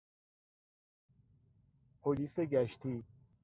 پلیس 2.01 2.39
گشتی 2.39 3.03